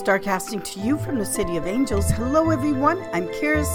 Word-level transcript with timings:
Starcasting 0.00 0.64
to 0.64 0.80
you 0.80 0.96
from 0.96 1.18
the 1.18 1.26
City 1.26 1.58
of 1.58 1.66
Angels. 1.66 2.10
Hello, 2.10 2.48
everyone. 2.48 3.06
I'm 3.12 3.28
Kiris. 3.28 3.68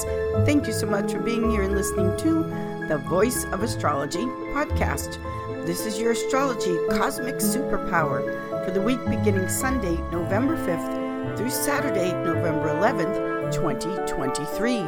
Thank 0.43 0.65
you 0.65 0.73
so 0.73 0.87
much 0.87 1.11
for 1.11 1.19
being 1.19 1.51
here 1.51 1.61
and 1.61 1.75
listening 1.75 2.17
to 2.17 2.87
the 2.87 2.97
Voice 2.97 3.45
of 3.51 3.61
Astrology 3.61 4.25
podcast. 4.55 5.21
This 5.67 5.85
is 5.85 5.99
your 5.99 6.13
astrology 6.13 6.75
cosmic 6.97 7.35
superpower 7.35 8.65
for 8.65 8.71
the 8.71 8.81
week 8.81 8.97
beginning 9.05 9.47
Sunday, 9.49 9.97
November 10.09 10.57
5th 10.65 11.37
through 11.37 11.51
Saturday, 11.51 12.11
November 12.11 12.69
11th, 12.69 13.53
2023. 13.53 14.79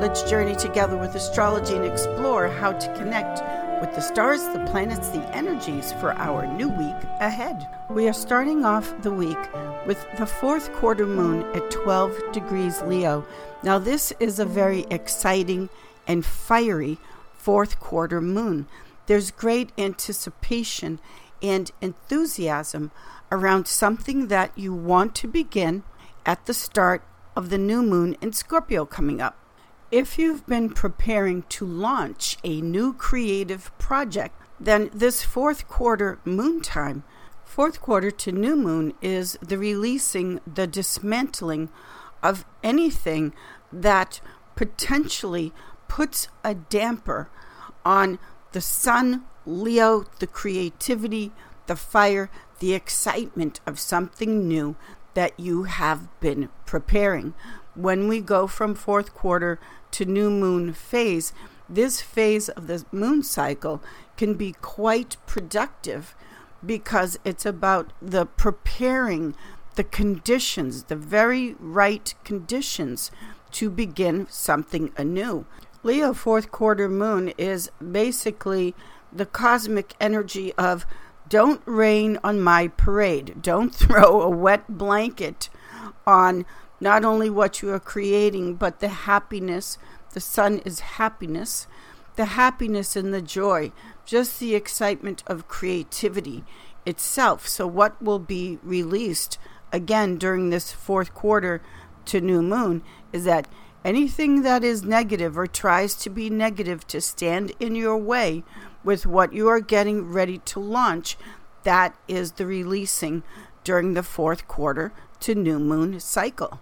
Let's 0.00 0.28
journey 0.28 0.56
together 0.56 0.96
with 0.96 1.14
astrology 1.14 1.76
and 1.76 1.84
explore 1.84 2.48
how 2.48 2.72
to 2.72 2.94
connect 2.94 3.40
with 3.80 3.94
the 3.94 4.00
stars, 4.00 4.42
the 4.48 4.64
planets, 4.66 5.08
the 5.10 5.22
energies 5.36 5.92
for 5.92 6.12
our 6.14 6.46
new 6.46 6.68
week 6.68 6.96
ahead. 7.20 7.66
We 7.88 8.08
are 8.08 8.12
starting 8.12 8.64
off 8.64 8.92
the 9.02 9.12
week 9.12 9.38
with 9.86 10.06
the 10.18 10.26
fourth 10.26 10.72
quarter 10.72 11.06
moon 11.06 11.42
at 11.54 11.70
12 11.70 12.32
degrees 12.32 12.82
Leo. 12.82 13.24
Now, 13.62 13.78
this 13.78 14.12
is 14.20 14.38
a 14.38 14.44
very 14.44 14.86
exciting 14.90 15.68
and 16.06 16.24
fiery 16.24 16.98
fourth 17.32 17.80
quarter 17.80 18.20
moon. 18.20 18.66
There's 19.06 19.30
great 19.30 19.70
anticipation 19.78 21.00
and 21.42 21.70
enthusiasm 21.80 22.90
around 23.32 23.66
something 23.66 24.28
that 24.28 24.56
you 24.56 24.74
want 24.74 25.14
to 25.16 25.28
begin 25.28 25.82
at 26.26 26.46
the 26.46 26.54
start 26.54 27.02
of 27.34 27.50
the 27.50 27.58
new 27.58 27.82
moon 27.82 28.16
in 28.20 28.32
Scorpio 28.32 28.84
coming 28.84 29.20
up. 29.20 29.36
If 29.90 30.18
you've 30.18 30.46
been 30.46 30.70
preparing 30.70 31.42
to 31.48 31.64
launch 31.64 32.36
a 32.44 32.60
new 32.60 32.92
creative 32.92 33.76
project, 33.78 34.34
then 34.60 34.90
this 34.92 35.24
fourth 35.24 35.66
quarter 35.66 36.18
moon 36.24 36.60
time, 36.60 37.02
fourth 37.50 37.80
quarter 37.80 38.12
to 38.12 38.30
new 38.30 38.54
moon, 38.54 38.94
is 39.02 39.36
the 39.42 39.58
releasing, 39.58 40.38
the 40.46 40.68
dismantling 40.68 41.68
of 42.22 42.44
anything 42.62 43.34
that 43.72 44.20
potentially 44.54 45.52
puts 45.88 46.28
a 46.44 46.54
damper 46.54 47.28
on 47.84 48.20
the 48.52 48.60
sun, 48.60 49.24
Leo, 49.44 50.04
the 50.20 50.28
creativity, 50.28 51.32
the 51.66 51.74
fire, 51.74 52.30
the 52.60 52.72
excitement 52.72 53.58
of 53.66 53.80
something 53.80 54.46
new 54.46 54.76
that 55.14 55.38
you 55.38 55.64
have 55.64 56.08
been 56.20 56.50
preparing. 56.66 57.34
When 57.74 58.06
we 58.06 58.20
go 58.20 58.46
from 58.46 58.76
fourth 58.76 59.12
quarter 59.12 59.58
to 59.90 60.04
new 60.04 60.30
moon 60.30 60.72
phase, 60.72 61.32
this 61.68 62.00
phase 62.00 62.48
of 62.50 62.68
the 62.68 62.84
moon 62.92 63.24
cycle 63.24 63.82
can 64.16 64.34
be 64.34 64.52
quite 64.52 65.16
productive 65.26 66.14
because 66.64 67.18
it's 67.24 67.46
about 67.46 67.92
the 68.00 68.26
preparing 68.26 69.34
the 69.76 69.84
conditions, 69.84 70.84
the 70.84 70.96
very 70.96 71.54
right 71.58 72.14
conditions 72.24 73.10
to 73.52 73.70
begin 73.70 74.26
something 74.28 74.92
anew. 74.96 75.46
Leo 75.82 76.12
fourth 76.12 76.50
quarter 76.50 76.88
moon 76.88 77.28
is 77.38 77.70
basically 77.80 78.74
the 79.12 79.26
cosmic 79.26 79.94
energy 80.00 80.52
of 80.54 80.84
don't 81.28 81.62
rain 81.64 82.18
on 82.22 82.40
my 82.40 82.68
parade. 82.68 83.40
Don't 83.40 83.74
throw 83.74 84.20
a 84.20 84.28
wet 84.28 84.68
blanket 84.68 85.48
on 86.06 86.44
not 86.80 87.04
only 87.04 87.30
what 87.30 87.62
you 87.62 87.70
are 87.70 87.80
creating, 87.80 88.56
but 88.56 88.80
the 88.80 88.88
happiness. 88.88 89.78
The 90.12 90.20
sun 90.20 90.58
is 90.64 90.80
happiness, 90.80 91.66
the 92.20 92.26
happiness 92.26 92.96
and 92.96 93.14
the 93.14 93.22
joy, 93.22 93.72
just 94.04 94.38
the 94.38 94.54
excitement 94.54 95.24
of 95.26 95.48
creativity 95.48 96.44
itself. 96.84 97.48
So, 97.48 97.66
what 97.66 98.00
will 98.02 98.18
be 98.18 98.58
released 98.62 99.38
again 99.72 100.18
during 100.18 100.50
this 100.50 100.70
fourth 100.70 101.14
quarter 101.14 101.62
to 102.04 102.20
new 102.20 102.42
moon 102.42 102.82
is 103.10 103.24
that 103.24 103.48
anything 103.86 104.42
that 104.42 104.62
is 104.62 104.82
negative 104.82 105.38
or 105.38 105.46
tries 105.46 105.94
to 105.94 106.10
be 106.10 106.28
negative 106.28 106.86
to 106.88 107.00
stand 107.00 107.52
in 107.58 107.74
your 107.74 107.96
way 107.96 108.44
with 108.84 109.06
what 109.06 109.32
you 109.32 109.48
are 109.48 109.60
getting 109.60 110.12
ready 110.12 110.36
to 110.44 110.60
launch, 110.60 111.16
that 111.62 111.96
is 112.06 112.32
the 112.32 112.44
releasing 112.44 113.22
during 113.64 113.94
the 113.94 114.02
fourth 114.02 114.46
quarter 114.46 114.92
to 115.20 115.34
new 115.34 115.58
moon 115.58 115.98
cycle. 115.98 116.60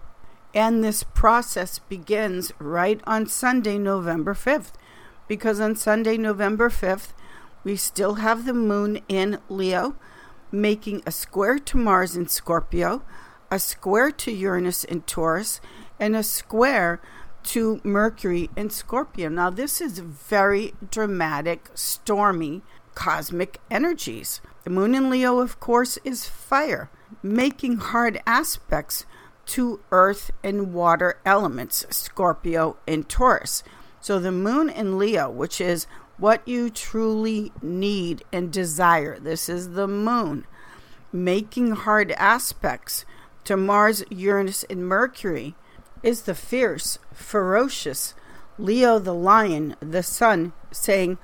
And 0.53 0.85
this 0.85 1.03
process 1.03 1.79
begins 1.79 2.53
right 2.59 3.01
on 3.03 3.27
Sunday, 3.27 3.77
November 3.77 4.33
5th, 4.33 4.71
because 5.29 5.61
on 5.61 5.77
Sunday, 5.77 6.17
November 6.17 6.69
5th, 6.69 7.13
we 7.63 7.77
still 7.77 8.15
have 8.15 8.45
the 8.45 8.53
moon 8.53 8.99
in 9.07 9.37
Leo, 9.47 9.95
making 10.51 11.03
a 11.05 11.11
square 11.11 11.59
to 11.59 11.77
Mars 11.77 12.17
in 12.17 12.27
Scorpio, 12.27 13.03
a 13.51 13.59
square 13.59 14.11
to 14.11 14.31
Uranus 14.31 14.83
in 14.83 15.01
Taurus, 15.03 15.61
and 15.99 16.15
a 16.15 16.23
square 16.23 16.99
to 17.43 17.79
Mercury 17.83 18.49
in 18.57 18.71
Scorpio. 18.71 19.29
Now, 19.29 19.51
this 19.51 19.79
is 19.79 19.99
very 19.99 20.73
dramatic, 20.89 21.69
stormy 21.75 22.63
cosmic 22.95 23.59
energies. 23.69 24.41
The 24.63 24.71
moon 24.71 24.95
in 24.95 25.11
Leo, 25.11 25.39
of 25.39 25.59
course, 25.59 25.99
is 26.03 26.27
fire, 26.27 26.89
making 27.21 27.77
hard 27.77 28.19
aspects 28.25 29.05
to 29.45 29.79
earth 29.91 30.31
and 30.43 30.73
water 30.73 31.19
elements, 31.23 31.85
Scorpio 31.91 32.77
and 32.87 33.07
Taurus. 33.07 33.63
So 34.01 34.19
the 34.19 34.31
moon 34.31 34.69
in 34.69 34.97
Leo, 34.97 35.29
which 35.29 35.59
is 35.59 35.87
what 36.17 36.47
you 36.47 36.69
truly 36.69 37.51
need 37.61 38.23
and 38.31 38.51
desire, 38.51 39.19
this 39.19 39.49
is 39.49 39.71
the 39.71 39.87
moon, 39.87 40.45
making 41.11 41.71
hard 41.71 42.11
aspects 42.13 43.05
to 43.45 43.57
Mars, 43.57 44.03
Uranus, 44.09 44.63
and 44.69 44.87
Mercury, 44.87 45.55
is 46.03 46.23
the 46.23 46.35
fierce, 46.35 46.99
ferocious 47.13 48.13
Leo 48.57 48.99
the 48.99 49.13
lion, 49.13 49.75
the 49.79 50.03
sun, 50.03 50.51
saying, 50.71 51.17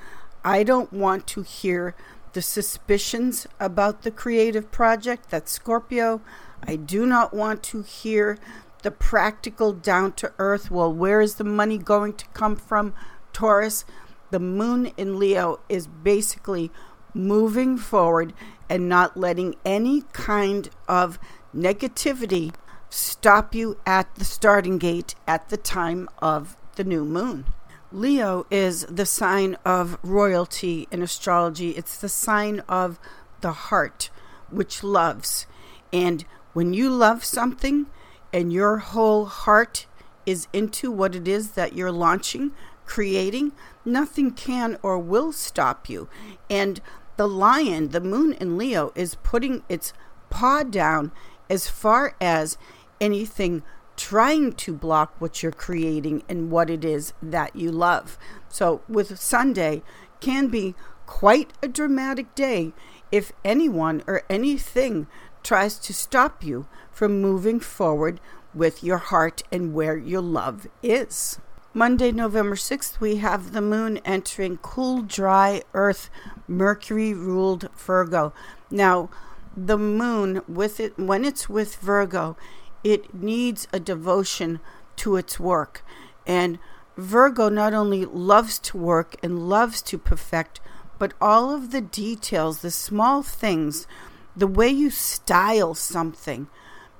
I 0.43 0.63
don't 0.63 0.93
want 0.93 1.27
to 1.27 1.41
hear 1.41 1.93
the 2.31 2.41
suspicions 2.41 3.45
about 3.59 4.03
the 4.03 4.11
creative 4.11 4.71
project. 4.71 5.29
That's 5.29 5.51
Scorpio. 5.51 6.21
I 6.63 6.77
do 6.77 7.05
not 7.05 7.33
want 7.33 7.61
to 7.63 7.81
hear 7.81 8.37
the 8.85 8.91
practical 8.91 9.73
down 9.73 10.13
to 10.13 10.31
earth. 10.37 10.69
Well, 10.69 10.93
where 10.93 11.19
is 11.19 11.35
the 11.35 11.43
money 11.43 11.79
going 11.79 12.13
to 12.13 12.27
come 12.27 12.55
from? 12.55 12.93
Taurus, 13.33 13.83
the 14.29 14.39
moon 14.39 14.91
in 14.95 15.17
Leo 15.17 15.59
is 15.67 15.87
basically 15.87 16.69
moving 17.11 17.79
forward 17.79 18.31
and 18.69 18.87
not 18.87 19.17
letting 19.17 19.55
any 19.65 20.03
kind 20.13 20.69
of 20.87 21.17
negativity 21.53 22.53
stop 22.87 23.55
you 23.55 23.79
at 23.87 24.13
the 24.17 24.23
starting 24.23 24.77
gate 24.77 25.15
at 25.27 25.49
the 25.49 25.57
time 25.57 26.07
of 26.19 26.55
the 26.75 26.83
new 26.83 27.03
moon. 27.03 27.45
Leo 27.91 28.45
is 28.51 28.85
the 28.85 29.07
sign 29.07 29.57
of 29.65 29.97
royalty 30.03 30.87
in 30.91 31.01
astrology. 31.01 31.71
It's 31.71 31.97
the 31.97 32.09
sign 32.09 32.59
of 32.69 32.99
the 33.41 33.51
heart, 33.51 34.11
which 34.51 34.83
loves. 34.83 35.47
And 35.91 36.23
when 36.53 36.75
you 36.75 36.91
love 36.91 37.25
something 37.25 37.87
and 38.35 38.51
your 38.51 38.79
whole 38.79 39.23
heart 39.23 39.85
is 40.25 40.49
into 40.51 40.91
what 40.91 41.15
it 41.15 41.25
is 41.25 41.51
that 41.51 41.73
you're 41.73 41.89
launching, 41.89 42.51
creating, 42.85 43.53
nothing 43.85 44.29
can 44.29 44.77
or 44.83 44.99
will 44.99 45.31
stop 45.31 45.87
you. 45.87 46.09
And 46.49 46.81
the 47.15 47.29
lion, 47.29 47.89
the 47.89 48.01
moon 48.01 48.33
in 48.33 48.57
Leo, 48.57 48.91
is 48.93 49.15
putting 49.23 49.63
its 49.69 49.93
paw 50.29 50.63
down 50.63 51.13
as 51.49 51.69
far 51.69 52.17
as 52.19 52.57
anything 52.99 53.63
trying 53.95 54.51
to 54.51 54.73
block 54.73 55.15
what 55.19 55.41
you're 55.41 55.53
creating 55.53 56.21
and 56.27 56.51
what 56.51 56.69
it 56.69 56.83
is 56.83 57.13
that 57.23 57.55
you 57.55 57.71
love. 57.71 58.17
So, 58.49 58.81
with 58.89 59.17
Sunday, 59.17 59.81
can 60.19 60.47
be 60.47 60.75
quite 61.05 61.53
a 61.63 61.69
dramatic 61.69 62.35
day 62.35 62.73
if 63.13 63.31
anyone 63.45 64.03
or 64.07 64.23
anything 64.29 65.07
tries 65.45 65.77
to 65.77 65.93
stop 65.93 66.43
you 66.43 66.65
from 66.91 67.21
moving 67.21 67.59
forward 67.59 68.19
with 68.53 68.83
your 68.83 68.97
heart 68.97 69.43
and 69.51 69.73
where 69.73 69.95
your 69.95 70.21
love 70.21 70.67
is. 70.81 71.39
Monday, 71.73 72.11
November 72.11 72.55
6th, 72.55 72.99
we 72.99 73.17
have 73.17 73.51
the 73.51 73.61
moon 73.61 73.99
entering 74.05 74.57
cool, 74.57 75.01
dry 75.01 75.61
earth, 75.73 76.09
Mercury 76.47 77.13
ruled 77.13 77.69
Virgo. 77.77 78.33
Now, 78.71 79.09
the 79.55 79.77
moon, 79.77 80.41
with 80.47 80.79
it, 80.79 80.97
when 80.97 81.23
it's 81.23 81.47
with 81.47 81.75
Virgo, 81.75 82.37
it 82.83 83.13
needs 83.13 83.67
a 83.71 83.79
devotion 83.79 84.59
to 84.95 85.15
its 85.15 85.39
work. 85.39 85.85
And 86.25 86.59
Virgo 86.97 87.49
not 87.49 87.73
only 87.73 88.05
loves 88.05 88.57
to 88.59 88.77
work 88.77 89.17
and 89.21 89.49
loves 89.49 89.81
to 89.83 89.97
perfect, 89.97 90.61
but 90.97 91.13
all 91.19 91.53
of 91.53 91.71
the 91.71 91.81
details, 91.81 92.61
the 92.61 92.71
small 92.71 93.21
things 93.21 93.85
the 94.35 94.47
way 94.47 94.69
you 94.69 94.89
style 94.89 95.73
something 95.73 96.47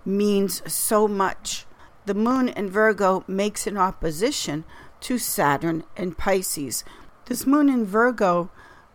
means 0.06 0.62
so 0.72 1.08
much. 1.08 1.66
The 2.06 2.14
moon 2.14 2.50
in 2.50 2.70
Virgo 2.70 3.24
makes 3.28 3.68
an 3.68 3.78
opposition 3.78 4.64
to 5.02 5.18
Saturn 5.18 5.84
and 5.98 6.18
Pisces. 6.18 6.84
This 7.26 7.46
moon 7.46 7.70
in 7.70 7.86
Virgo 7.86 8.52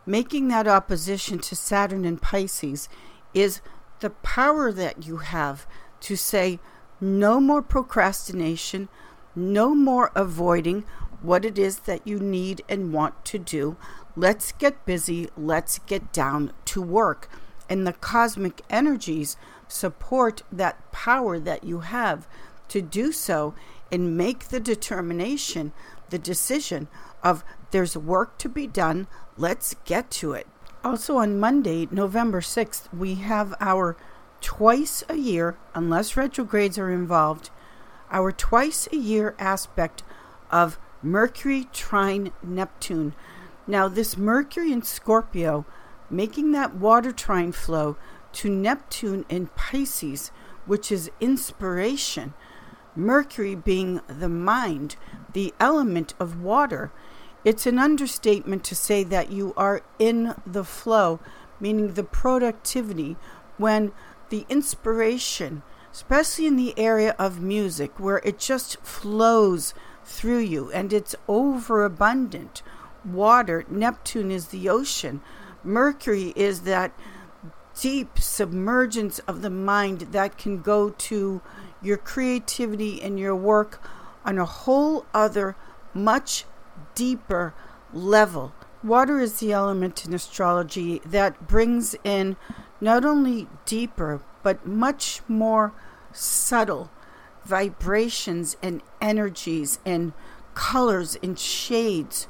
making 0.07 0.49
that 0.49 0.67
opposition 0.67 1.39
to 1.41 1.57
Saturn 1.57 2.05
and 2.05 2.21
Pisces 2.21 2.89
is 3.35 3.61
the 4.01 4.11
power 4.11 4.73
that 4.73 5.07
you 5.07 5.19
have 5.19 5.67
to 6.01 6.17
say, 6.17 6.59
No 7.01 7.41
more 7.41 7.63
procrastination, 7.63 8.89
no 9.35 9.75
more 9.75 10.11
avoiding 10.15 10.85
what 11.23 11.45
it 11.45 11.59
is 11.59 11.81
that 11.81 12.07
you 12.07 12.19
need 12.19 12.63
and 12.69 12.93
want 12.93 13.25
to 13.27 13.39
do. 13.39 13.77
Let's 14.17 14.53
get 14.53 14.87
busy, 14.87 15.29
let's 15.37 15.79
get 15.81 16.13
down 16.13 16.53
to 16.67 16.81
work. 16.81 17.29
And 17.71 17.87
the 17.87 17.95
cosmic 17.95 18.61
energies 18.69 19.39
support 19.69 20.43
that 20.53 20.93
power 20.93 21.39
that 21.39 21.65
you 21.65 21.81
have 21.81 22.27
to 22.69 22.83
do 22.83 23.13
so 23.13 23.55
and 23.91 24.17
make 24.17 24.49
the 24.49 24.61
determination, 24.61 25.73
the 26.11 26.19
decision 26.19 26.89
of 27.23 27.45
there's 27.71 27.97
work 27.97 28.37
to 28.39 28.49
be 28.49 28.67
done, 28.67 29.07
let's 29.37 29.75
get 29.85 30.11
to 30.11 30.33
it. 30.33 30.47
Also, 30.83 31.17
on 31.17 31.39
Monday, 31.39 31.87
November 31.91 32.41
6th, 32.41 32.93
we 32.93 33.17
have 33.17 33.55
our 33.61 33.97
twice 34.41 35.05
a 35.09 35.17
year, 35.17 35.57
unless 35.75 36.17
retrogrades 36.17 36.79
are 36.79 36.91
involved, 36.91 37.51
our 38.11 38.33
twice 38.33 38.89
a 38.93 38.97
year 38.97 39.35
aspect 39.39 40.03
of 40.51 40.79
Mercury 41.03 41.69
trine 41.73 42.33
Neptune. 42.43 43.15
Now, 43.67 43.89
this 43.89 44.17
Mercury 44.17 44.73
in 44.73 44.83
Scorpio, 44.83 45.67
making 46.11 46.53
that 46.53 46.75
water 46.75 47.13
trine 47.13 47.53
flow 47.53 47.97
to 48.33 48.49
Neptune 48.49 49.25
in 49.29 49.47
Pisces, 49.49 50.31
which 50.67 50.93
is 50.93 51.11
inspiration, 51.21 52.35
Mercury 52.97 53.55
being 53.55 54.01
the 54.09 54.29
mind, 54.29 54.97
the 55.33 55.55
element 55.61 56.15
of 56.19 56.43
water. 56.43 56.91
It's 57.45 57.67
an 57.67 57.79
understatement 57.79 58.65
to 58.65 58.75
say 58.75 59.05
that 59.05 59.31
you 59.31 59.55
are 59.57 59.83
in 59.99 60.35
the 60.47 60.65
flow, 60.65 61.21
meaning 61.59 61.95
the 61.95 62.05
productivity, 62.05 63.17
when 63.57 63.93
the 64.29 64.45
inspiration, 64.49 65.63
especially 65.93 66.47
in 66.47 66.57
the 66.57 66.79
area 66.79 67.15
of 67.19 67.41
music, 67.41 67.99
where 67.99 68.21
it 68.25 68.39
just 68.39 68.81
flows 68.83 69.75
through 70.05 70.39
you 70.39 70.71
and 70.73 70.93
it's 70.93 71.15
overabundant. 71.29 72.63
Water, 73.05 73.65
Neptune 73.69 74.31
is 74.31 74.49
the 74.49 74.69
ocean, 74.69 75.21
Mercury 75.63 76.33
is 76.37 76.63
that 76.63 76.93
deep 77.79 78.19
submergence 78.19 79.19
of 79.21 79.43
the 79.43 79.51
mind 79.51 80.01
that 80.13 80.37
can 80.37 80.61
go 80.61 80.91
to 80.91 81.41
your 81.83 81.97
creativity 81.97 83.01
and 83.01 83.19
your 83.19 83.35
work 83.35 83.83
on 84.25 84.39
a 84.39 84.45
whole 84.45 85.07
other, 85.15 85.57
much 85.95 86.45
deeper 86.95 87.55
level. 87.93 88.53
Water 88.83 89.19
is 89.21 89.41
the 89.41 89.53
element 89.53 90.05
in 90.05 90.15
astrology 90.15 91.01
that 91.05 91.47
brings 91.47 91.95
in 92.05 92.37
not 92.81 93.05
only 93.05 93.47
deeper, 93.67 94.23
but 94.43 94.67
much 94.67 95.21
more 95.29 95.73
subtle 96.13 96.91
vibrations 97.45 98.57
and 98.63 98.83
energies 99.01 99.79
and 99.85 100.13
colors 100.55 101.17
and 101.23 101.39
shades 101.39 102.27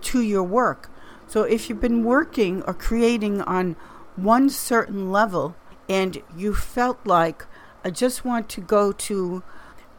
to 0.00 0.20
your 0.20 0.42
work. 0.42 0.90
So 1.34 1.42
if 1.42 1.68
you've 1.68 1.80
been 1.80 2.04
working 2.04 2.62
or 2.62 2.72
creating 2.72 3.40
on 3.42 3.74
one 4.14 4.48
certain 4.48 5.10
level 5.10 5.56
and 5.88 6.22
you 6.36 6.54
felt 6.54 7.04
like 7.04 7.44
I 7.82 7.90
just 7.90 8.24
want 8.24 8.48
to 8.50 8.60
go 8.60 8.92
to 8.92 9.42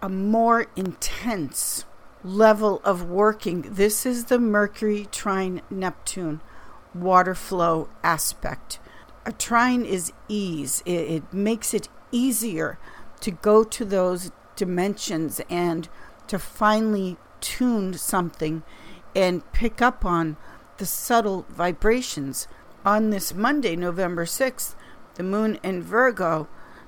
a 0.02 0.08
more 0.08 0.68
intense 0.78 1.84
level 2.24 2.80
of 2.86 3.10
working, 3.10 3.64
this 3.64 4.06
is 4.06 4.24
the 4.24 4.40
Mercury 4.40 5.10
trine 5.12 5.62
Neptune 5.70 6.40
water 6.94 7.36
flow 7.36 7.90
aspect. 8.02 8.80
A 9.26 9.34
trine 9.34 9.84
is 9.84 10.14
ease, 10.30 10.82
it, 10.86 10.92
it 10.92 11.34
makes 11.34 11.74
it 11.74 11.90
easier 12.14 12.80
to 13.20 13.32
go 13.32 13.66
to 13.66 13.84
those 13.84 14.32
dimensions 14.56 15.42
and 15.50 15.90
to 16.28 16.40
finally 16.40 17.18
tune 17.42 17.94
something 17.96 18.64
and 19.14 19.52
pick 19.52 19.82
up 19.82 20.06
on 20.06 20.38
the 20.78 20.86
subtle 20.86 21.46
vibrations. 21.50 22.48
On 22.86 23.10
this 23.10 23.34
Monday, 23.34 23.76
November 23.76 24.26
6th, 24.26 24.76
the 25.16 25.24
moon 25.24 25.60
in 25.64 25.82
Virgo 25.82 26.48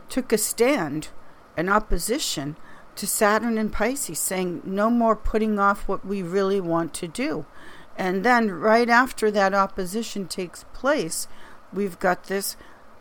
took 0.09 0.31
a 0.31 0.37
stand, 0.37 1.09
an 1.55 1.69
opposition 1.69 2.55
to 2.95 3.07
Saturn 3.07 3.57
in 3.57 3.69
Pisces, 3.69 4.19
saying 4.19 4.61
no 4.65 4.89
more 4.89 5.15
putting 5.15 5.59
off 5.59 5.87
what 5.87 6.05
we 6.05 6.21
really 6.21 6.59
want 6.59 6.93
to 6.95 7.07
do. 7.07 7.45
And 7.97 8.23
then, 8.23 8.51
right 8.51 8.89
after 8.89 9.31
that 9.31 9.53
opposition 9.53 10.27
takes 10.27 10.65
place, 10.73 11.27
we've 11.73 11.99
got 11.99 12.25
this 12.25 12.57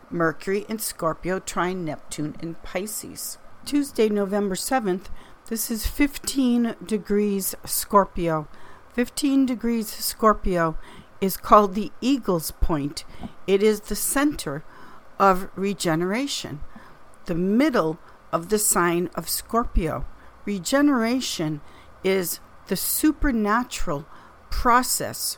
Mercury 0.09 0.65
in 0.69 0.79
Scorpio 0.79 1.39
trine 1.39 1.85
Neptune 1.85 2.35
in 2.41 2.55
Pisces. 2.55 3.37
Tuesday, 3.65 4.09
November 4.09 4.55
7th, 4.55 5.07
this 5.49 5.69
is 5.69 5.85
15 5.85 6.75
degrees 6.85 7.55
Scorpio. 7.65 8.47
15 8.97 9.45
degrees 9.45 9.89
Scorpio 9.89 10.75
is 11.21 11.37
called 11.37 11.75
the 11.75 11.91
Eagle's 12.01 12.49
Point. 12.49 13.05
It 13.45 13.61
is 13.61 13.81
the 13.81 13.95
center 13.95 14.63
of 15.19 15.51
regeneration, 15.55 16.61
the 17.25 17.35
middle 17.35 17.99
of 18.31 18.49
the 18.49 18.57
sign 18.57 19.11
of 19.13 19.29
Scorpio. 19.29 20.07
Regeneration 20.45 21.61
is 22.03 22.39
the 22.69 22.75
supernatural 22.75 24.07
process 24.49 25.37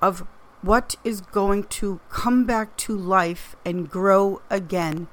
of 0.00 0.24
what 0.62 0.94
is 1.02 1.20
going 1.20 1.64
to 1.64 1.98
come 2.10 2.44
back 2.44 2.76
to 2.76 2.96
life 2.96 3.56
and 3.64 3.90
grow 3.90 4.40
again 4.48 5.08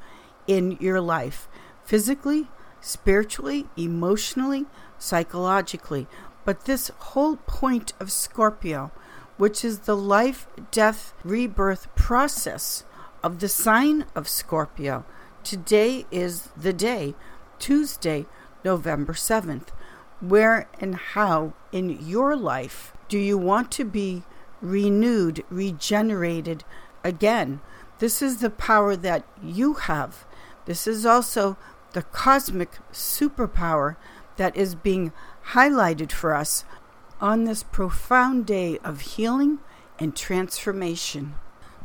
in 0.46 0.78
your 0.80 1.02
life, 1.02 1.50
physically, 1.84 2.48
spiritually, 2.80 3.66
emotionally, 3.76 4.68
psychologically. 5.00 6.08
But 6.48 6.64
this 6.64 6.92
whole 6.98 7.36
point 7.46 7.92
of 8.00 8.10
Scorpio, 8.10 8.94
which 9.36 9.66
is 9.66 9.80
the 9.80 9.98
life, 9.98 10.48
death, 10.72 11.14
rebirth 11.26 11.94
process 11.94 12.86
of 13.22 13.40
the 13.40 13.50
sign 13.50 14.06
of 14.16 14.30
Scorpio, 14.30 15.04
today 15.44 16.06
is 16.10 16.48
the 16.56 16.72
day, 16.72 17.16
Tuesday, 17.60 18.28
November 18.64 19.12
7th. 19.12 19.74
Where 20.22 20.70
and 20.80 20.96
how 20.96 21.52
in 21.74 21.90
your 22.08 22.38
life 22.38 22.94
do 23.10 23.20
you 23.20 23.38
want 23.38 23.70
to 23.74 23.84
be 23.84 24.24
renewed, 24.62 25.44
regenerated 25.50 26.64
again? 27.04 27.60
This 28.00 28.22
is 28.22 28.38
the 28.38 28.52
power 28.52 28.96
that 28.96 29.26
you 29.44 29.74
have. 29.74 30.26
This 30.64 30.88
is 30.88 31.06
also 31.06 31.58
the 31.92 32.04
cosmic 32.04 32.78
superpower 32.94 33.98
that 34.38 34.56
is 34.56 34.76
being 34.76 35.12
highlighted 35.52 36.12
for 36.12 36.36
us 36.36 36.66
on 37.22 37.46
this 37.46 37.64
profound 37.64 38.46
day 38.46 38.78
of 38.84 39.02
healing 39.02 39.60
and 39.98 40.16
transformation. 40.16 41.36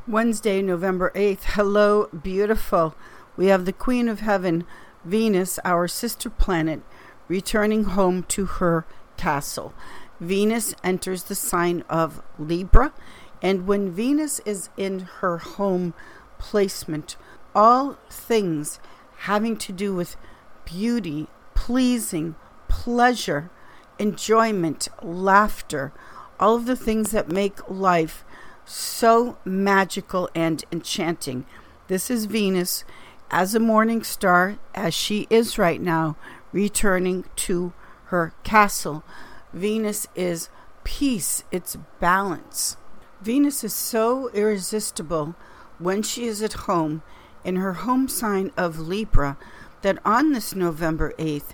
Wednesday, 0.07 0.61
November 0.61 1.13
8th. 1.15 1.45
Hello, 1.45 2.09
beautiful. 2.09 2.97
We 3.37 3.47
have 3.47 3.65
the 3.65 3.73
Queen 3.73 4.09
of 4.09 4.21
Heaven, 4.21 4.65
Venus, 5.05 5.61
our 5.65 5.87
sister 5.87 6.29
planet, 6.29 6.83
returning 7.29 7.85
home 7.85 8.25
to 8.25 8.47
her 8.47 8.85
castle. 9.17 9.73
Venus 10.21 10.75
enters 10.83 11.25
the 11.25 11.35
sign 11.35 11.85
of 11.89 12.21
Libra, 12.39 12.93
and 13.41 13.67
when 13.67 13.93
Venus 13.93 14.41
is 14.41 14.71
in 14.77 15.01
her 15.21 15.39
home 15.39 15.95
placement, 16.39 17.17
all 17.55 17.97
things 18.11 18.81
having 19.19 19.57
to 19.57 19.73
do 19.73 19.95
with 19.95 20.17
beauty, 20.65 21.29
pleasing, 21.55 22.35
pleasure, 22.73 23.51
enjoyment, 23.99 24.89
laughter, 25.03 25.93
all 26.41 26.55
of 26.55 26.65
the 26.65 26.75
things 26.75 27.11
that 27.11 27.29
make 27.29 27.69
life 27.69 28.25
so 28.65 29.37
magical 29.45 30.31
and 30.35 30.65
enchanting. 30.73 31.45
This 31.89 32.11
is 32.11 32.25
Venus 32.25 32.85
as 33.31 33.55
a 33.55 33.61
morning 33.61 34.03
star, 34.03 34.57
as 34.75 34.95
she 34.95 35.27
is 35.29 35.59
right 35.59 35.83
now, 35.83 36.17
returning 36.51 37.27
to 37.37 37.75
her 38.07 38.33
castle. 38.43 39.05
Venus 39.53 40.09
is 40.15 40.49
peace, 40.83 41.45
it's 41.53 41.77
balance. 42.01 42.79
Venus 43.21 43.63
is 43.63 43.75
so 43.75 44.31
irresistible 44.31 45.35
when 45.79 46.03
she 46.03 46.25
is 46.25 46.41
at 46.41 46.65
home 46.65 47.03
in 47.45 47.57
her 47.57 47.75
home 47.75 48.09
sign 48.09 48.51
of 48.57 48.79
Libra 48.79 49.37
that 49.83 49.99
on 50.07 50.33
this 50.33 50.55
November 50.55 51.13
8th, 51.19 51.53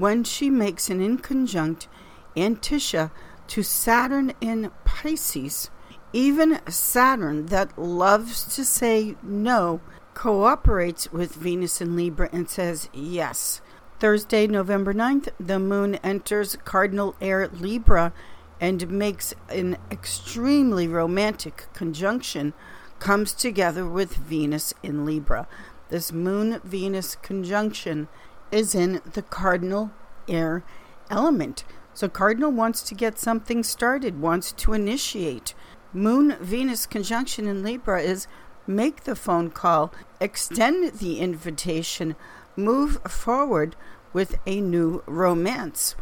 when 0.00 0.24
she 0.24 0.50
makes 0.50 0.88
an 0.88 1.00
inconjunct 1.00 1.86
Antisha 2.34 3.10
to 3.48 3.62
Saturn 3.62 4.32
in 4.40 4.70
Pisces, 4.84 5.70
even 6.12 6.60
Saturn, 6.68 7.46
that 7.46 7.78
loves 7.78 8.44
to 8.56 8.64
say 8.64 9.16
no, 9.22 9.80
cooperates 10.14 11.12
with 11.12 11.34
Venus 11.34 11.80
in 11.80 11.96
Libra 11.96 12.28
and 12.32 12.48
says 12.48 12.88
yes. 12.92 13.60
Thursday, 13.98 14.46
November 14.46 14.94
9th, 14.94 15.28
the 15.38 15.58
moon 15.58 15.96
enters 15.96 16.56
cardinal 16.64 17.14
air 17.20 17.48
Libra 17.48 18.12
and 18.60 18.90
makes 18.90 19.34
an 19.48 19.76
extremely 19.90 20.88
romantic 20.88 21.66
conjunction 21.74 22.54
comes 22.98 23.32
together 23.32 23.86
with 23.86 24.14
Venus 24.14 24.72
in 24.82 25.04
Libra. 25.04 25.46
This 25.88 26.12
Moon 26.12 26.60
Venus 26.62 27.16
conjunction 27.16 28.08
is 28.52 28.74
in 28.74 29.00
the 29.12 29.22
cardinal 29.22 29.90
air 30.28 30.64
element. 31.10 31.64
So, 31.92 32.08
Cardinal 32.08 32.52
wants 32.52 32.82
to 32.82 32.94
get 32.94 33.18
something 33.18 33.62
started, 33.62 34.20
wants 34.20 34.52
to 34.52 34.72
initiate. 34.72 35.54
Moon 35.92 36.36
Venus 36.40 36.86
conjunction 36.86 37.46
in 37.46 37.62
Libra 37.62 38.00
is 38.00 38.28
make 38.66 39.04
the 39.04 39.16
phone 39.16 39.50
call, 39.50 39.92
extend 40.20 40.98
the 40.98 41.18
invitation, 41.18 42.14
move 42.56 43.02
forward 43.08 43.74
with 44.12 44.36
a 44.46 44.60
new 44.60 45.02
romance. 45.06 45.96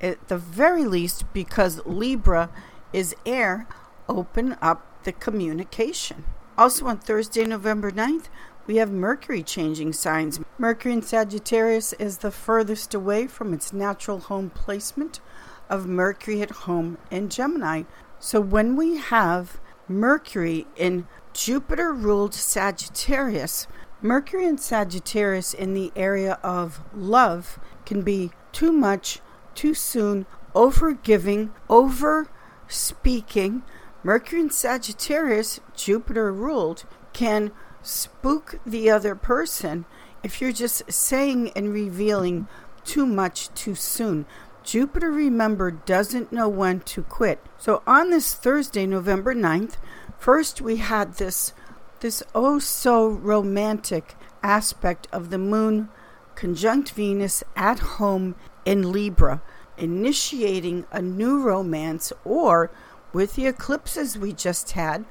At 0.00 0.28
the 0.28 0.38
very 0.38 0.84
least, 0.84 1.32
because 1.32 1.84
Libra 1.84 2.50
is 2.92 3.14
air, 3.26 3.66
open 4.08 4.56
up 4.62 5.04
the 5.04 5.12
communication. 5.12 6.24
Also 6.56 6.86
on 6.86 6.98
Thursday, 6.98 7.44
November 7.44 7.90
9th, 7.90 8.28
we 8.66 8.76
have 8.76 8.90
Mercury 8.90 9.42
changing 9.42 9.92
signs. 9.92 10.40
Mercury 10.58 10.94
in 10.94 11.02
Sagittarius 11.02 11.92
is 11.94 12.18
the 12.18 12.30
furthest 12.30 12.94
away 12.94 13.26
from 13.26 13.52
its 13.52 13.72
natural 13.72 14.20
home 14.20 14.50
placement 14.50 15.20
of 15.68 15.86
Mercury 15.86 16.42
at 16.42 16.50
home 16.50 16.98
in 17.10 17.28
Gemini. 17.28 17.82
So 18.18 18.40
when 18.40 18.76
we 18.76 18.98
have 18.98 19.60
Mercury 19.88 20.66
in 20.76 21.06
Jupiter 21.32 21.92
ruled 21.92 22.34
Sagittarius, 22.34 23.66
Mercury 24.00 24.46
in 24.46 24.58
Sagittarius 24.58 25.54
in 25.54 25.74
the 25.74 25.92
area 25.96 26.38
of 26.42 26.80
love 26.94 27.58
can 27.84 28.02
be 28.02 28.30
too 28.52 28.72
much, 28.72 29.20
too 29.54 29.74
soon, 29.74 30.26
over 30.54 30.92
giving, 30.92 31.52
over 31.68 32.28
speaking. 32.68 33.62
Mercury 34.02 34.40
in 34.40 34.50
Sagittarius, 34.50 35.60
Jupiter 35.74 36.32
ruled, 36.32 36.84
can 37.12 37.52
spook 37.82 38.60
the 38.64 38.90
other 38.90 39.14
person 39.14 39.84
if 40.22 40.40
you're 40.40 40.52
just 40.52 40.90
saying 40.90 41.50
and 41.56 41.72
revealing 41.72 42.46
too 42.84 43.06
much 43.06 43.52
too 43.54 43.74
soon. 43.74 44.26
Jupiter, 44.62 45.10
remember, 45.10 45.70
doesn't 45.70 46.32
know 46.32 46.48
when 46.48 46.80
to 46.80 47.02
quit. 47.02 47.40
So 47.58 47.82
on 47.86 48.10
this 48.10 48.34
Thursday, 48.34 48.86
November 48.86 49.34
9th, 49.34 49.76
first 50.18 50.60
we 50.60 50.76
had 50.76 51.14
this 51.14 51.52
this 52.00 52.22
oh 52.34 52.58
so 52.58 53.06
romantic 53.06 54.16
aspect 54.42 55.06
of 55.12 55.30
the 55.30 55.38
moon 55.38 55.88
conjunct 56.34 56.90
Venus 56.90 57.44
at 57.54 57.78
home 57.78 58.34
in 58.64 58.90
Libra, 58.90 59.42
initiating 59.76 60.84
a 60.90 61.00
new 61.00 61.40
romance 61.40 62.12
or 62.24 62.70
with 63.12 63.34
the 63.34 63.46
eclipses 63.46 64.18
we 64.18 64.32
just 64.32 64.72
had, 64.72 65.04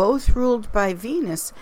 both 0.00 0.30
ruled 0.30 0.72
by 0.72 0.94
Venus, 0.94 1.52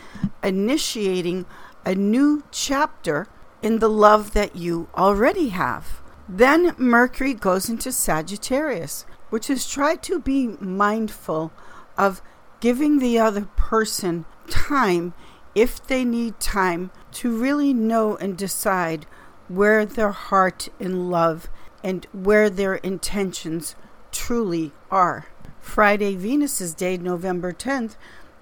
initiating 0.45 1.45
a 1.85 1.93
new 1.93 2.45
chapter 2.53 3.27
in 3.63 3.81
the 3.81 3.89
love 3.89 4.33
that 4.33 4.55
you 4.55 4.87
already 4.97 5.49
have. 5.49 6.01
Then 6.29 6.73
Mercury 6.79 7.35
goes 7.35 7.69
into 7.69 7.91
Sagittarius, 7.91 9.05
which 9.31 9.51
is 9.51 9.69
try 9.69 9.97
to 9.97 10.21
be 10.21 10.47
mindful 10.61 11.51
of 11.97 12.23
giving 12.61 13.01
the 13.01 13.19
other 13.19 13.49
person 13.57 14.25
time 14.49 15.15
if 15.57 15.85
they 15.85 16.05
need 16.05 16.39
time 16.39 16.93
to 17.15 17.37
really 17.37 17.75
know 17.75 18.15
and 18.19 18.39
decide 18.39 19.05
where 19.49 19.85
their 19.85 20.13
heart 20.13 20.69
and 20.79 21.11
love 21.11 21.49
and 21.83 22.07
where 22.13 22.49
their 22.49 22.77
intentions 22.77 23.75
truly 24.13 24.71
are. 24.93 25.27
Friday, 25.69 26.17
Venus's 26.17 26.73
Day, 26.73 26.97
November 26.97 27.53
10th, 27.53 27.97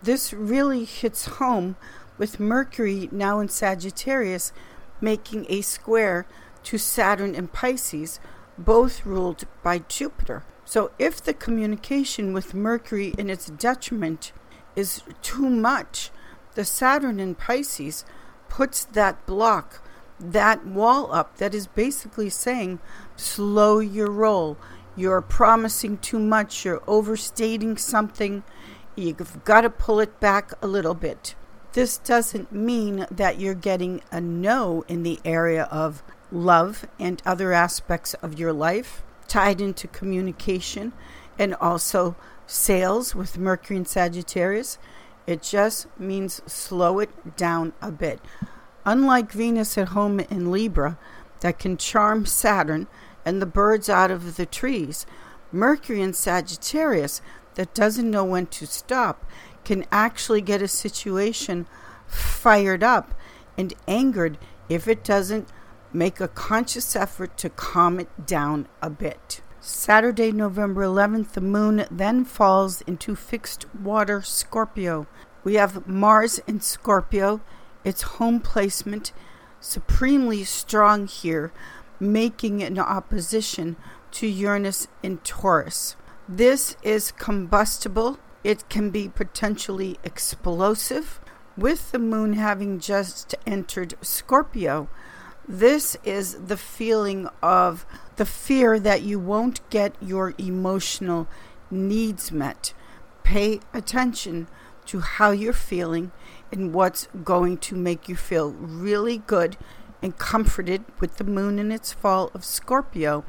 this 0.06 0.32
really 0.32 0.84
hits 0.84 1.26
home 1.26 1.76
with 2.16 2.40
Mercury 2.40 3.08
now 3.12 3.40
in 3.40 3.48
Sagittarius 3.48 4.52
making 5.00 5.46
a 5.48 5.60
square 5.60 6.26
to 6.62 6.78
Saturn 6.78 7.34
and 7.34 7.52
Pisces, 7.52 8.18
both 8.56 9.04
ruled 9.04 9.44
by 9.62 9.78
Jupiter. 9.78 10.44
So 10.64 10.90
if 10.98 11.22
the 11.22 11.34
communication 11.34 12.32
with 12.32 12.54
Mercury 12.54 13.14
in 13.18 13.28
its 13.28 13.46
detriment 13.46 14.32
is 14.74 15.02
too 15.22 15.50
much, 15.50 16.10
the 16.54 16.64
Saturn 16.64 17.20
in 17.20 17.34
Pisces 17.34 18.04
puts 18.48 18.84
that 18.84 19.26
block, 19.26 19.82
that 20.18 20.66
wall 20.66 21.12
up 21.12 21.36
that 21.38 21.54
is 21.54 21.66
basically 21.66 22.30
saying, 22.30 22.78
slow 23.16 23.80
your 23.80 24.10
roll. 24.10 24.56
You're 24.96 25.20
promising 25.20 25.98
too 25.98 26.18
much, 26.18 26.64
you're 26.64 26.82
overstating 26.86 27.76
something, 27.76 28.42
you've 28.96 29.44
got 29.44 29.60
to 29.62 29.70
pull 29.70 30.00
it 30.00 30.18
back 30.20 30.52
a 30.62 30.66
little 30.66 30.94
bit. 30.94 31.34
This 31.72 31.98
doesn't 31.98 32.50
mean 32.52 33.06
that 33.10 33.38
you're 33.38 33.54
getting 33.54 34.00
a 34.10 34.20
no 34.20 34.84
in 34.88 35.02
the 35.02 35.20
area 35.24 35.64
of 35.64 36.02
love 36.32 36.86
and 36.98 37.22
other 37.26 37.52
aspects 37.52 38.14
of 38.14 38.38
your 38.38 38.52
life 38.52 39.02
tied 39.28 39.60
into 39.60 39.86
communication 39.88 40.92
and 41.38 41.54
also 41.56 42.16
sales 42.46 43.14
with 43.14 43.38
Mercury 43.38 43.76
and 43.76 43.86
Sagittarius. 43.88 44.78
It 45.26 45.42
just 45.42 45.86
means 45.98 46.40
slow 46.46 47.00
it 47.00 47.36
down 47.36 47.72
a 47.82 47.90
bit. 47.90 48.20
Unlike 48.84 49.32
Venus 49.32 49.76
at 49.76 49.88
home 49.88 50.20
in 50.20 50.50
Libra, 50.50 50.98
that 51.40 51.58
can 51.58 51.76
charm 51.76 52.24
Saturn 52.24 52.86
and 53.24 53.42
the 53.42 53.46
birds 53.46 53.88
out 53.88 54.10
of 54.10 54.36
the 54.36 54.46
trees. 54.46 55.04
Mercury 55.52 56.00
in 56.00 56.12
Sagittarius, 56.12 57.20
that 57.56 57.74
doesn't 57.74 58.10
know 58.10 58.24
when 58.24 58.46
to 58.46 58.66
stop, 58.66 59.24
can 59.64 59.84
actually 59.90 60.40
get 60.40 60.62
a 60.62 60.68
situation 60.68 61.66
fired 62.06 62.82
up 62.82 63.14
and 63.58 63.74
angered 63.88 64.38
if 64.68 64.86
it 64.86 65.02
doesn't 65.02 65.48
make 65.92 66.20
a 66.20 66.28
conscious 66.28 66.94
effort 66.94 67.36
to 67.38 67.50
calm 67.50 67.98
it 67.98 68.26
down 68.26 68.68
a 68.80 68.90
bit. 68.90 69.40
Saturday, 69.60 70.30
November 70.30 70.82
11th, 70.82 71.32
the 71.32 71.40
moon 71.40 71.86
then 71.90 72.24
falls 72.24 72.82
into 72.82 73.16
fixed 73.16 73.66
water 73.74 74.22
Scorpio. 74.22 75.06
We 75.42 75.54
have 75.54 75.88
Mars 75.88 76.38
in 76.46 76.60
Scorpio, 76.60 77.40
its 77.82 78.02
home 78.02 78.40
placement, 78.40 79.12
supremely 79.60 80.44
strong 80.44 81.08
here, 81.08 81.52
making 81.98 82.62
an 82.62 82.78
opposition 82.78 83.76
to 84.12 84.26
Uranus 84.26 84.86
in 85.02 85.18
Taurus. 85.18 85.96
This 86.28 86.76
is 86.82 87.12
combustible, 87.12 88.18
it 88.42 88.68
can 88.68 88.90
be 88.90 89.08
potentially 89.08 89.96
explosive. 90.02 91.20
With 91.56 91.92
the 91.92 92.00
moon 92.00 92.32
having 92.32 92.80
just 92.80 93.36
entered 93.46 93.94
Scorpio, 94.02 94.88
this 95.46 95.96
is 96.02 96.34
the 96.46 96.56
feeling 96.56 97.28
of 97.40 97.86
the 98.16 98.26
fear 98.26 98.80
that 98.80 99.02
you 99.02 99.20
won't 99.20 99.68
get 99.70 99.94
your 100.02 100.34
emotional 100.36 101.28
needs 101.70 102.32
met. 102.32 102.74
Pay 103.22 103.60
attention 103.72 104.48
to 104.86 105.00
how 105.00 105.30
you're 105.30 105.52
feeling 105.52 106.10
and 106.50 106.74
what's 106.74 107.06
going 107.22 107.58
to 107.58 107.76
make 107.76 108.08
you 108.08 108.16
feel 108.16 108.50
really 108.50 109.18
good 109.18 109.56
and 110.02 110.18
comforted 110.18 110.84
with 111.00 111.18
the 111.18 111.24
moon 111.24 111.60
in 111.60 111.70
its 111.70 111.92
fall 111.92 112.32
of 112.34 112.44
Scorpio, 112.44 113.24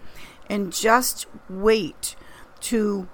and 0.49 0.73
just 0.73 1.27
wait 1.47 2.15
to 2.61 3.07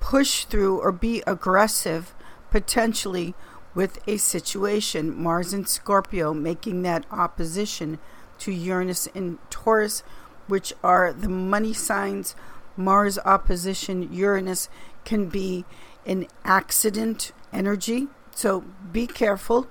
push 0.00 0.44
through 0.44 0.78
or 0.80 0.92
be 0.92 1.22
aggressive 1.26 2.14
potentially 2.50 3.34
with 3.74 3.98
a 4.06 4.16
situation. 4.16 5.20
Mars 5.20 5.52
in 5.52 5.66
Scorpio 5.66 6.32
making 6.32 6.82
that 6.82 7.06
opposition 7.10 7.98
to 8.38 8.52
Uranus 8.52 9.06
in 9.08 9.38
Taurus, 9.50 10.02
which 10.46 10.72
are 10.82 11.12
the 11.12 11.28
money 11.28 11.72
signs. 11.72 12.36
Mars 12.76 13.18
opposition 13.24 14.12
Uranus 14.12 14.68
can 15.04 15.26
be 15.26 15.64
an 16.06 16.26
accident 16.44 17.32
energy. 17.52 18.08
So 18.34 18.64
be 18.92 19.06
careful, 19.06 19.66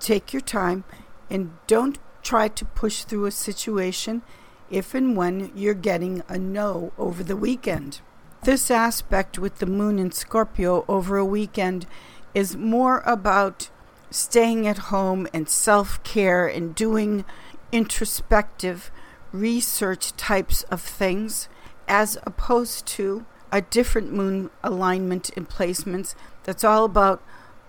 take 0.00 0.32
your 0.32 0.42
time, 0.42 0.84
and 1.30 1.52
don't 1.66 1.98
try 2.22 2.48
to 2.48 2.64
push 2.64 3.04
through 3.04 3.26
a 3.26 3.30
situation 3.30 4.22
if 4.70 4.94
and 4.94 5.16
when 5.16 5.50
you're 5.54 5.74
getting 5.74 6.22
a 6.28 6.36
no 6.38 6.92
over 6.98 7.22
the 7.22 7.36
weekend. 7.36 8.00
This 8.42 8.70
aspect 8.70 9.38
with 9.38 9.58
the 9.58 9.66
moon 9.66 9.98
in 9.98 10.12
Scorpio 10.12 10.84
over 10.88 11.16
a 11.16 11.24
weekend 11.24 11.86
is 12.34 12.56
more 12.56 13.02
about 13.04 13.68
staying 14.10 14.66
at 14.66 14.78
home 14.78 15.26
and 15.34 15.48
self 15.48 16.02
care 16.04 16.46
and 16.46 16.74
doing 16.74 17.24
introspective 17.72 18.90
research 19.32 20.16
types 20.16 20.62
of 20.64 20.80
things 20.80 21.48
as 21.88 22.16
opposed 22.22 22.86
to 22.86 23.26
a 23.50 23.60
different 23.60 24.12
moon 24.12 24.50
alignment 24.62 25.30
and 25.36 25.48
placements 25.48 26.14
that's 26.44 26.64
all 26.64 26.84
about 26.84 27.22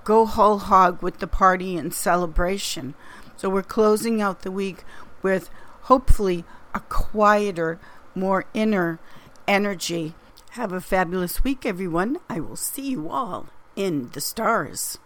go 0.03 0.25
whole 0.25 0.59
hog 0.59 1.01
with 1.01 1.17
the 1.19 1.27
party 1.27 1.77
and 1.77 1.93
celebration. 1.93 2.93
So 3.38 3.49
we're 3.49 3.63
closing 3.63 4.21
out 4.21 4.43
the 4.43 4.51
week 4.51 4.83
with 5.21 5.49
hopefully 5.83 6.45
a 6.73 6.79
quieter, 6.81 7.79
more 8.13 8.45
inner 8.53 8.99
energy. 9.47 10.13
Have 10.53 10.74
a 10.74 10.82
fabulous 10.82 11.44
week, 11.44 11.63
everyone. 11.63 12.18
I 12.27 12.39
will 12.39 12.56
see 12.56 12.89
you 12.89 13.10
all 13.10 13.50
in 13.75 14.10
the 14.13 14.20
stars. 14.20 14.98